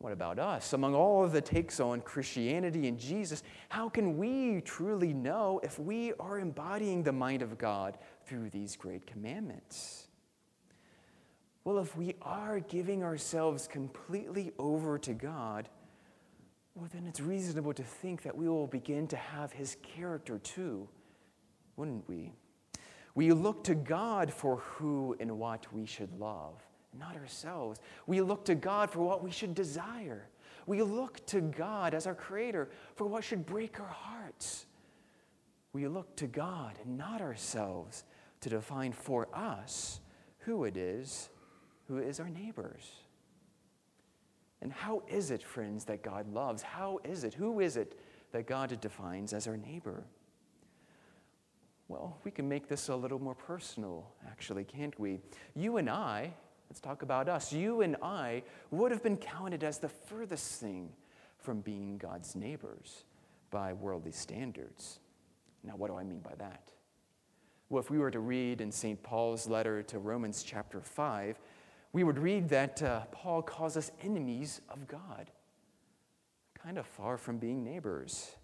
What 0.00 0.12
about 0.12 0.38
us? 0.38 0.72
Among 0.72 0.94
all 0.94 1.24
of 1.24 1.32
the 1.32 1.40
takes 1.40 1.80
on 1.80 2.02
Christianity 2.02 2.86
and 2.86 2.98
Jesus, 2.98 3.42
how 3.68 3.88
can 3.88 4.16
we 4.16 4.60
truly 4.60 5.12
know 5.12 5.60
if 5.64 5.78
we 5.78 6.12
are 6.20 6.38
embodying 6.38 7.02
the 7.02 7.12
mind 7.12 7.42
of 7.42 7.58
God 7.58 7.98
through 8.24 8.50
these 8.50 8.76
great 8.76 9.06
commandments? 9.08 10.06
Well, 11.64 11.80
if 11.80 11.96
we 11.96 12.14
are 12.22 12.60
giving 12.60 13.02
ourselves 13.02 13.66
completely 13.66 14.52
over 14.58 14.98
to 15.00 15.12
God, 15.12 15.68
well, 16.76 16.88
then 16.94 17.04
it's 17.08 17.20
reasonable 17.20 17.72
to 17.74 17.82
think 17.82 18.22
that 18.22 18.36
we 18.36 18.48
will 18.48 18.68
begin 18.68 19.08
to 19.08 19.16
have 19.16 19.52
His 19.52 19.76
character 19.82 20.38
too, 20.38 20.88
wouldn't 21.76 22.08
we? 22.08 22.32
We 23.16 23.32
look 23.32 23.64
to 23.64 23.74
God 23.74 24.32
for 24.32 24.58
who 24.58 25.16
and 25.18 25.40
what 25.40 25.72
we 25.72 25.86
should 25.86 26.20
love 26.20 26.67
not 26.98 27.16
ourselves. 27.16 27.80
We 28.06 28.20
look 28.20 28.44
to 28.46 28.54
God 28.54 28.90
for 28.90 29.00
what 29.00 29.22
we 29.22 29.30
should 29.30 29.54
desire. 29.54 30.28
We 30.66 30.82
look 30.82 31.24
to 31.26 31.40
God 31.40 31.94
as 31.94 32.06
our 32.06 32.14
Creator 32.14 32.68
for 32.94 33.06
what 33.06 33.24
should 33.24 33.46
break 33.46 33.80
our 33.80 33.86
hearts. 33.86 34.66
We 35.72 35.86
look 35.86 36.16
to 36.16 36.26
God 36.26 36.78
and 36.84 36.98
not 36.98 37.20
ourselves 37.20 38.04
to 38.40 38.48
define 38.48 38.92
for 38.92 39.28
us 39.34 40.00
who 40.38 40.64
it 40.64 40.76
is 40.76 41.30
who 41.88 41.98
is 41.98 42.20
our 42.20 42.28
neighbors. 42.28 42.84
And 44.60 44.72
how 44.72 45.02
is 45.08 45.30
it, 45.30 45.42
friends, 45.42 45.84
that 45.86 46.02
God 46.02 46.32
loves? 46.32 46.62
How 46.62 47.00
is 47.02 47.24
it? 47.24 47.34
Who 47.34 47.60
is 47.60 47.76
it 47.76 47.98
that 48.32 48.46
God 48.46 48.78
defines 48.80 49.32
as 49.32 49.48
our 49.48 49.56
neighbor? 49.56 50.04
Well, 51.88 52.18
we 52.24 52.30
can 52.30 52.48
make 52.48 52.68
this 52.68 52.88
a 52.88 52.96
little 52.96 53.18
more 53.18 53.34
personal, 53.34 54.10
actually, 54.26 54.64
can't 54.64 54.98
we? 55.00 55.20
You 55.54 55.78
and 55.78 55.88
I, 55.88 56.34
Let's 56.68 56.80
talk 56.80 57.02
about 57.02 57.28
us. 57.28 57.52
You 57.52 57.80
and 57.80 57.96
I 58.02 58.42
would 58.70 58.90
have 58.92 59.02
been 59.02 59.16
counted 59.16 59.64
as 59.64 59.78
the 59.78 59.88
furthest 59.88 60.60
thing 60.60 60.90
from 61.38 61.60
being 61.60 61.98
God's 61.98 62.36
neighbors 62.36 63.04
by 63.50 63.72
worldly 63.72 64.12
standards. 64.12 65.00
Now, 65.64 65.76
what 65.76 65.88
do 65.88 65.96
I 65.96 66.04
mean 66.04 66.20
by 66.20 66.34
that? 66.38 66.70
Well, 67.70 67.82
if 67.82 67.90
we 67.90 67.98
were 67.98 68.10
to 68.10 68.20
read 68.20 68.60
in 68.60 68.72
St. 68.72 69.02
Paul's 69.02 69.46
letter 69.46 69.82
to 69.84 69.98
Romans 69.98 70.42
chapter 70.42 70.80
5, 70.80 71.38
we 71.92 72.04
would 72.04 72.18
read 72.18 72.48
that 72.50 72.82
uh, 72.82 73.00
Paul 73.12 73.42
calls 73.42 73.76
us 73.76 73.90
enemies 74.02 74.60
of 74.68 74.86
God, 74.86 75.30
kind 76.62 76.78
of 76.78 76.86
far 76.86 77.16
from 77.16 77.38
being 77.38 77.64
neighbors 77.64 78.36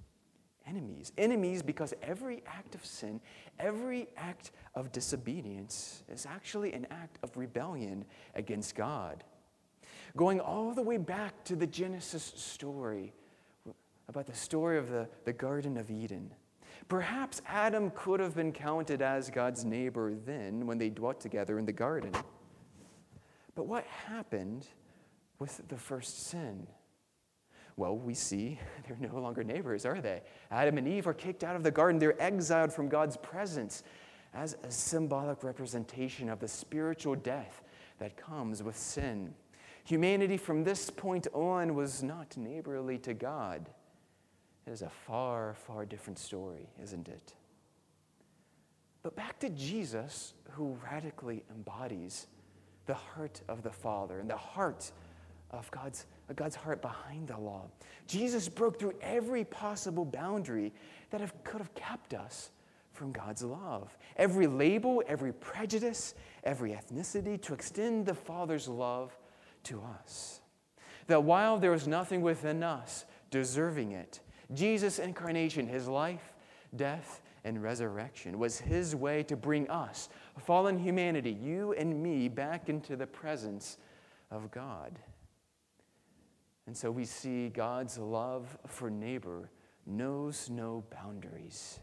enemies. 0.66 1.12
Enemies 1.18 1.62
because 1.62 1.94
every 2.02 2.42
act 2.46 2.74
of 2.74 2.84
sin, 2.84 3.20
every 3.58 4.08
act 4.16 4.50
of 4.74 4.92
disobedience 4.92 6.02
is 6.08 6.26
actually 6.26 6.72
an 6.72 6.86
act 6.90 7.18
of 7.22 7.36
rebellion 7.36 8.04
against 8.34 8.74
God. 8.74 9.24
Going 10.16 10.40
all 10.40 10.72
the 10.72 10.82
way 10.82 10.96
back 10.96 11.44
to 11.44 11.56
the 11.56 11.66
Genesis 11.66 12.32
story 12.36 13.12
about 14.08 14.26
the 14.26 14.34
story 14.34 14.78
of 14.78 14.90
the, 14.90 15.08
the 15.24 15.32
Garden 15.32 15.76
of 15.76 15.90
Eden. 15.90 16.30
Perhaps 16.88 17.40
Adam 17.46 17.90
could 17.90 18.20
have 18.20 18.34
been 18.34 18.52
counted 18.52 19.00
as 19.00 19.30
God's 19.30 19.64
neighbor 19.64 20.14
then 20.14 20.66
when 20.66 20.78
they 20.78 20.90
dwelt 20.90 21.20
together 21.20 21.58
in 21.58 21.64
the 21.64 21.72
garden. 21.72 22.12
But 23.54 23.66
what 23.66 23.84
happened 23.86 24.66
with 25.38 25.62
the 25.68 25.76
first 25.76 26.26
sin? 26.26 26.66
Well, 27.76 27.96
we 27.96 28.14
see 28.14 28.58
they're 28.88 29.10
no 29.10 29.18
longer 29.18 29.44
neighbors, 29.44 29.84
are 29.84 30.00
they? 30.00 30.22
Adam 30.50 30.78
and 30.78 30.86
Eve 30.86 31.06
are 31.06 31.14
kicked 31.14 31.44
out 31.44 31.56
of 31.56 31.62
the 31.62 31.70
garden. 31.70 31.98
They're 31.98 32.20
exiled 32.20 32.72
from 32.72 32.88
God's 32.88 33.16
presence 33.16 33.82
as 34.32 34.56
a 34.62 34.70
symbolic 34.70 35.42
representation 35.44 36.28
of 36.28 36.40
the 36.40 36.48
spiritual 36.48 37.14
death 37.14 37.62
that 37.98 38.16
comes 38.16 38.62
with 38.62 38.76
sin. 38.76 39.34
Humanity 39.84 40.36
from 40.36 40.64
this 40.64 40.90
point 40.90 41.26
on 41.32 41.74
was 41.74 42.02
not 42.02 42.36
neighborly 42.36 42.98
to 42.98 43.14
God. 43.14 43.68
It 44.66 44.70
is 44.70 44.82
a 44.82 44.88
far, 44.88 45.54
far 45.54 45.84
different 45.84 46.18
story, 46.18 46.68
isn't 46.82 47.08
it? 47.08 47.34
But 49.02 49.14
back 49.14 49.38
to 49.40 49.50
Jesus, 49.50 50.32
who 50.52 50.78
radically 50.90 51.44
embodies 51.54 52.26
the 52.86 52.94
heart 52.94 53.42
of 53.48 53.62
the 53.62 53.70
Father 53.70 54.18
and 54.18 54.28
the 54.28 54.36
heart 54.36 54.90
of 55.50 55.70
God's 55.70 56.06
God's 56.32 56.56
heart 56.56 56.80
behind 56.80 57.28
the 57.28 57.38
law. 57.38 57.66
Jesus 58.06 58.48
broke 58.48 58.78
through 58.78 58.94
every 59.02 59.44
possible 59.44 60.04
boundary 60.04 60.72
that 61.10 61.20
have, 61.20 61.34
could 61.44 61.60
have 61.60 61.74
kept 61.74 62.14
us 62.14 62.50
from 62.92 63.12
God's 63.12 63.42
love. 63.42 63.96
Every 64.16 64.46
label, 64.46 65.02
every 65.06 65.32
prejudice, 65.32 66.14
every 66.44 66.70
ethnicity 66.72 67.40
to 67.42 67.52
extend 67.52 68.06
the 68.06 68.14
Father's 68.14 68.68
love 68.68 69.16
to 69.64 69.82
us. 70.00 70.40
That 71.08 71.24
while 71.24 71.58
there 71.58 71.70
was 71.70 71.86
nothing 71.86 72.22
within 72.22 72.62
us 72.62 73.04
deserving 73.30 73.92
it, 73.92 74.20
Jesus' 74.52 74.98
incarnation, 74.98 75.66
his 75.66 75.88
life, 75.88 76.32
death, 76.76 77.20
and 77.44 77.62
resurrection 77.62 78.38
was 78.38 78.58
his 78.58 78.96
way 78.96 79.22
to 79.24 79.36
bring 79.36 79.68
us, 79.68 80.08
fallen 80.38 80.78
humanity, 80.78 81.30
you 81.30 81.74
and 81.74 82.02
me, 82.02 82.28
back 82.28 82.68
into 82.68 82.96
the 82.96 83.06
presence 83.06 83.76
of 84.30 84.50
God. 84.50 84.98
And 86.66 86.76
so 86.76 86.90
we 86.90 87.04
see 87.04 87.48
God's 87.48 87.98
love 87.98 88.56
for 88.66 88.90
neighbor 88.90 89.50
knows 89.86 90.48
no 90.48 90.84
boundaries. 90.90 91.78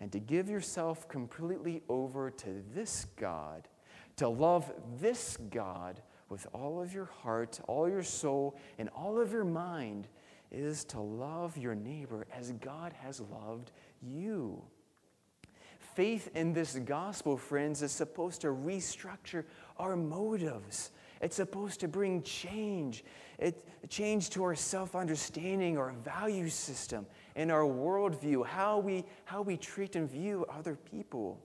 And 0.00 0.10
to 0.12 0.18
give 0.18 0.48
yourself 0.48 1.08
completely 1.08 1.82
over 1.88 2.30
to 2.30 2.62
this 2.74 3.06
God, 3.16 3.68
to 4.16 4.28
love 4.28 4.72
this 5.00 5.36
God 5.50 6.00
with 6.28 6.46
all 6.52 6.80
of 6.80 6.92
your 6.94 7.04
heart, 7.22 7.60
all 7.68 7.88
your 7.88 8.02
soul, 8.02 8.58
and 8.78 8.88
all 8.90 9.20
of 9.20 9.30
your 9.30 9.44
mind, 9.44 10.08
is 10.50 10.84
to 10.84 11.00
love 11.00 11.56
your 11.56 11.74
neighbor 11.74 12.26
as 12.32 12.52
God 12.52 12.92
has 13.02 13.20
loved 13.20 13.72
you. 14.02 14.62
Faith 15.78 16.30
in 16.34 16.52
this 16.52 16.74
gospel, 16.76 17.36
friends, 17.36 17.82
is 17.82 17.92
supposed 17.92 18.40
to 18.40 18.48
restructure 18.48 19.44
our 19.78 19.96
motives 19.96 20.90
it's 21.20 21.36
supposed 21.36 21.80
to 21.80 21.88
bring 21.88 22.22
change. 22.22 23.04
It, 23.38 23.66
change 23.88 24.30
to 24.30 24.42
our 24.44 24.54
self 24.54 24.94
understanding, 24.94 25.78
our 25.78 25.92
value 25.92 26.48
system, 26.48 27.06
and 27.36 27.50
our 27.50 27.62
worldview, 27.62 28.46
how 28.46 28.78
we, 28.78 29.04
how 29.24 29.42
we 29.42 29.56
treat 29.56 29.96
and 29.96 30.10
view 30.10 30.46
other 30.48 30.76
people. 30.76 31.40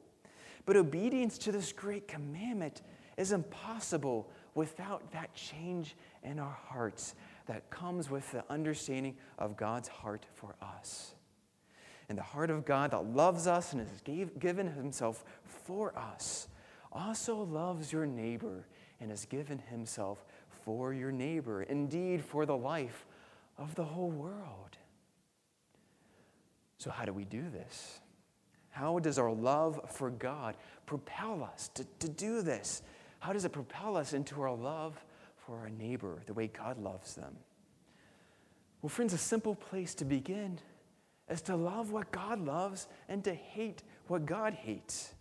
But 0.65 0.75
obedience 0.75 1.37
to 1.39 1.51
this 1.51 1.71
great 1.71 2.07
commandment 2.07 2.81
is 3.17 3.31
impossible 3.31 4.29
without 4.55 5.11
that 5.11 5.33
change 5.33 5.95
in 6.23 6.39
our 6.39 6.57
hearts 6.67 7.15
that 7.47 7.69
comes 7.69 8.09
with 8.09 8.31
the 8.31 8.43
understanding 8.49 9.15
of 9.37 9.57
God's 9.57 9.87
heart 9.87 10.25
for 10.35 10.55
us. 10.61 11.15
and 12.07 12.17
the 12.17 12.23
heart 12.23 12.49
of 12.49 12.65
God 12.65 12.91
that 12.91 13.05
loves 13.05 13.45
us 13.45 13.71
and 13.71 13.87
has 13.87 14.01
gave, 14.01 14.39
given 14.39 14.67
himself 14.67 15.23
for 15.43 15.95
us 15.97 16.47
also 16.91 17.43
loves 17.43 17.93
your 17.93 18.05
neighbor 18.05 18.65
and 18.99 19.09
has 19.09 19.25
given 19.25 19.59
himself 19.59 20.23
for 20.63 20.93
your 20.93 21.11
neighbor, 21.11 21.63
indeed, 21.63 22.23
for 22.23 22.45
the 22.45 22.57
life 22.57 23.05
of 23.57 23.75
the 23.75 23.83
whole 23.83 24.09
world. 24.09 24.77
So, 26.77 26.89
how 26.89 27.05
do 27.05 27.13
we 27.13 27.25
do 27.25 27.43
this? 27.49 27.99
How 28.69 28.99
does 28.99 29.19
our 29.19 29.31
love 29.31 29.81
for 29.91 30.09
God 30.09 30.55
propel 30.85 31.43
us 31.43 31.69
to, 31.75 31.85
to 31.99 32.07
do 32.07 32.41
this? 32.41 32.81
How 33.19 33.33
does 33.33 33.45
it 33.45 33.51
propel 33.51 33.97
us 33.97 34.13
into 34.13 34.41
our 34.41 34.53
love 34.55 35.03
for 35.35 35.57
our 35.59 35.69
neighbor 35.69 36.21
the 36.25 36.33
way 36.33 36.47
God 36.47 36.77
loves 36.77 37.15
them? 37.15 37.35
Well, 38.81 38.89
friends, 38.89 39.13
a 39.13 39.17
simple 39.17 39.55
place 39.55 39.93
to 39.95 40.05
begin 40.05 40.59
is 41.29 41.41
to 41.43 41.55
love 41.55 41.91
what 41.91 42.11
God 42.11 42.39
loves 42.39 42.87
and 43.09 43.23
to 43.25 43.33
hate 43.33 43.83
what 44.07 44.25
God 44.25 44.53
hates. 44.53 45.13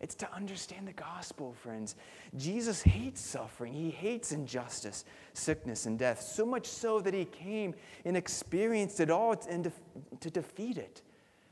It's 0.00 0.14
to 0.16 0.34
understand 0.34 0.88
the 0.88 0.94
gospel, 0.94 1.52
friends. 1.52 1.94
Jesus 2.36 2.82
hates 2.82 3.20
suffering. 3.20 3.74
He 3.74 3.90
hates 3.90 4.32
injustice, 4.32 5.04
sickness, 5.34 5.84
and 5.84 5.98
death, 5.98 6.22
so 6.22 6.46
much 6.46 6.66
so 6.66 7.00
that 7.00 7.12
he 7.12 7.26
came 7.26 7.74
and 8.06 8.16
experienced 8.16 9.00
it 9.00 9.10
all 9.10 9.36
and 9.48 9.64
to, 9.64 9.72
to 10.20 10.30
defeat 10.30 10.78
it, 10.78 11.02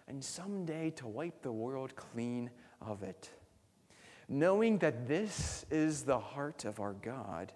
and 0.08 0.24
someday 0.24 0.90
to 0.90 1.06
wipe 1.06 1.42
the 1.42 1.52
world 1.52 1.94
clean 1.94 2.50
of 2.80 3.02
it. 3.02 3.30
Knowing 4.30 4.78
that 4.78 5.06
this 5.06 5.66
is 5.70 6.02
the 6.02 6.18
heart 6.18 6.64
of 6.64 6.80
our 6.80 6.94
God, 6.94 7.52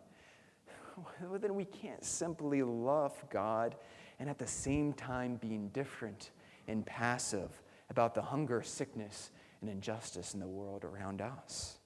well, 1.22 1.38
then 1.38 1.54
we 1.54 1.64
can't 1.64 2.04
simply 2.04 2.62
love 2.62 3.14
God 3.30 3.76
and 4.18 4.28
at 4.28 4.38
the 4.38 4.46
same 4.46 4.92
time 4.92 5.36
be 5.36 5.54
indifferent 5.54 6.30
and 6.68 6.84
passive 6.84 7.62
about 7.90 8.14
the 8.14 8.22
hunger, 8.22 8.62
sickness, 8.62 9.30
and 9.62 9.70
injustice 9.70 10.34
in 10.34 10.40
the 10.40 10.46
world 10.46 10.84
around 10.84 11.22
us. 11.22 11.78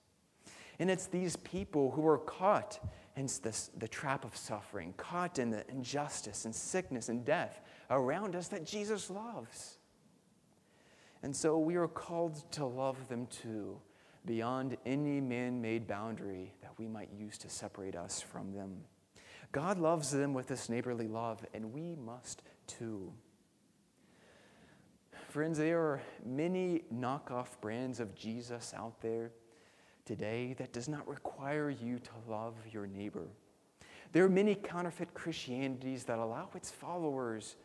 And 0.78 0.90
it's 0.90 1.06
these 1.06 1.36
people 1.36 1.92
who 1.92 2.06
are 2.06 2.18
caught 2.18 2.78
in 3.16 3.28
this, 3.42 3.70
the 3.78 3.88
trap 3.88 4.24
of 4.24 4.36
suffering, 4.36 4.92
caught 4.96 5.38
in 5.38 5.50
the 5.50 5.64
injustice 5.70 6.44
and 6.44 6.54
sickness 6.54 7.08
and 7.08 7.24
death 7.24 7.60
around 7.90 8.36
us 8.36 8.48
that 8.48 8.66
Jesus 8.66 9.08
loves. 9.08 9.78
And 11.22 11.34
so 11.34 11.58
we 11.58 11.76
are 11.76 11.88
called 11.88 12.50
to 12.52 12.66
love 12.66 13.08
them 13.08 13.26
too, 13.26 13.80
beyond 14.26 14.76
any 14.84 15.20
man 15.20 15.62
made 15.62 15.86
boundary 15.86 16.52
that 16.60 16.78
we 16.78 16.86
might 16.86 17.10
use 17.16 17.38
to 17.38 17.48
separate 17.48 17.96
us 17.96 18.20
from 18.20 18.52
them. 18.52 18.82
God 19.52 19.78
loves 19.78 20.10
them 20.10 20.34
with 20.34 20.48
this 20.48 20.68
neighborly 20.68 21.08
love, 21.08 21.44
and 21.54 21.72
we 21.72 21.96
must 21.96 22.42
too. 22.66 23.12
Friends, 25.36 25.58
there 25.58 25.82
are 25.82 26.00
many 26.24 26.84
knockoff 26.90 27.60
brands 27.60 28.00
of 28.00 28.14
Jesus 28.14 28.72
out 28.74 29.02
there 29.02 29.32
today 30.06 30.54
that 30.54 30.72
does 30.72 30.88
not 30.88 31.06
require 31.06 31.68
you 31.68 31.98
to 31.98 32.10
love 32.26 32.54
your 32.72 32.86
neighbor. 32.86 33.28
There 34.12 34.24
are 34.24 34.30
many 34.30 34.54
counterfeit 34.54 35.12
Christianities 35.12 36.04
that 36.04 36.18
allow 36.18 36.48
its 36.54 36.70
followers 36.70 37.56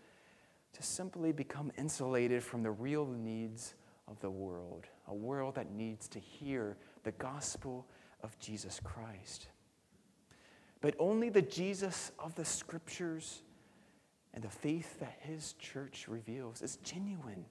to 0.74 0.84
simply 0.84 1.32
become 1.32 1.72
insulated 1.78 2.44
from 2.44 2.62
the 2.62 2.72
real 2.72 3.06
needs 3.06 3.76
of 4.06 4.20
the 4.20 4.30
world, 4.30 4.88
a 5.08 5.16
world 5.16 5.56
that 5.56 5.72
needs 5.72 6.10
to 6.10 6.20
hear 6.20 6.76
the 7.04 7.14
gospel 7.14 7.88
of 8.22 8.38
Jesus 8.38 8.82
Christ. 8.84 9.48
But 10.82 10.96
only 11.00 11.30
the 11.30 11.42
Jesus 11.42 12.12
of 12.20 12.36
the 12.36 12.44
scriptures 12.44 13.44
and 14.34 14.44
the 14.44 14.50
faith 14.50 15.00
that 15.00 15.20
his 15.22 15.54
church 15.54 16.10
reveals 16.10 16.62
is 16.62 16.76
genuine. 16.84 17.46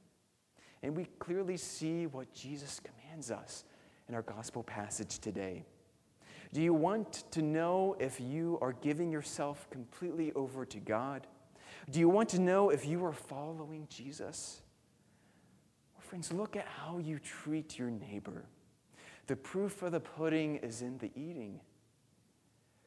And 0.83 0.97
we 0.97 1.07
clearly 1.19 1.57
see 1.57 2.07
what 2.07 2.33
Jesus 2.33 2.81
commands 2.81 3.31
us 3.31 3.65
in 4.09 4.15
our 4.15 4.23
gospel 4.23 4.63
passage 4.63 5.19
today. 5.19 5.65
Do 6.53 6.61
you 6.61 6.75
want 6.75 7.25
to 7.31 7.43
know 7.43 7.97
if 8.01 8.21
you 8.21 8.59
are 8.61 8.73
giving 8.73 9.13
yourself 9.13 9.69
completely 9.71 10.33
over 10.33 10.65
to 10.67 10.79
God? 10.79 11.27
Do 11.91 12.01
you 12.01 12.09
want 12.09 12.29
to 12.31 12.41
know 12.41 12.71
if 12.71 12.87
you 12.87 13.05
are 13.05 13.13
following 13.13 13.87
Jesus? 13.89 14.63
Well, 15.95 16.03
friends, 16.03 16.33
look 16.33 16.57
at 16.57 16.67
how 16.67 16.99
you 16.99 17.19
treat 17.19 17.79
your 17.79 17.91
neighbor. 17.91 18.47
The 19.27 19.37
proof 19.37 19.83
of 19.83 19.93
the 19.93 20.01
pudding 20.01 20.57
is 20.57 20.83
in 20.83 20.99
the 20.99 21.11
eating. 21.15 21.61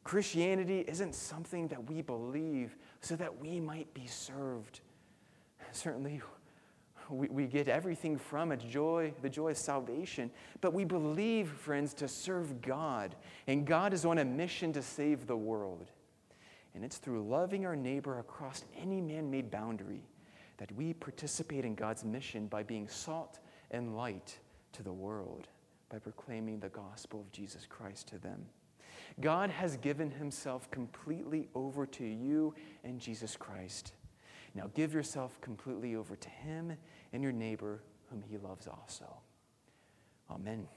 Christianity 0.03 0.83
isn't 0.87 1.15
something 1.15 1.69
that 1.69 1.89
we 1.89 2.01
believe 2.01 2.75
so 2.99 3.15
that 3.15 3.39
we 3.39 3.61
might 3.61 3.93
be 3.93 4.05
served. 4.05 4.81
Certainly, 5.71 6.21
we, 7.09 7.27
we 7.27 7.45
get 7.45 7.67
everything 7.67 8.17
from 8.17 8.51
it 8.51 8.59
joy, 8.59 9.13
the 9.21 9.29
joy 9.29 9.51
of 9.51 9.57
salvation. 9.57 10.31
But 10.61 10.73
we 10.73 10.85
believe, 10.85 11.49
friends, 11.49 11.93
to 11.95 12.07
serve 12.07 12.61
God. 12.61 13.15
And 13.47 13.65
God 13.65 13.93
is 13.93 14.05
on 14.05 14.17
a 14.19 14.25
mission 14.25 14.73
to 14.73 14.81
save 14.81 15.27
the 15.27 15.37
world. 15.37 15.91
And 16.75 16.83
it's 16.83 16.97
through 16.97 17.27
loving 17.27 17.65
our 17.65 17.75
neighbor 17.75 18.19
across 18.19 18.65
any 18.79 18.99
man 19.01 19.29
made 19.29 19.51
boundary 19.51 20.03
that 20.57 20.71
we 20.75 20.93
participate 20.93 21.65
in 21.65 21.75
God's 21.75 22.03
mission 22.03 22.47
by 22.47 22.63
being 22.63 22.87
salt 22.87 23.39
and 23.71 23.95
light 23.95 24.37
to 24.73 24.83
the 24.83 24.93
world, 24.93 25.47
by 25.89 25.99
proclaiming 25.99 26.59
the 26.59 26.69
gospel 26.69 27.19
of 27.19 27.31
Jesus 27.31 27.65
Christ 27.67 28.07
to 28.09 28.17
them. 28.17 28.45
God 29.21 29.49
has 29.49 29.77
given 29.77 30.09
himself 30.09 30.69
completely 30.71 31.47
over 31.53 31.85
to 31.87 32.05
you 32.05 32.53
and 32.83 32.99
Jesus 32.99 33.35
Christ. 33.35 33.93
Now 34.55 34.69
give 34.73 34.93
yourself 34.93 35.39
completely 35.41 35.95
over 35.95 36.15
to 36.15 36.29
him 36.29 36.77
and 37.11 37.23
your 37.23 37.31
neighbor 37.31 37.81
whom 38.09 38.21
he 38.21 38.37
loves 38.37 38.67
also. 38.67 39.17
Amen. 40.29 40.67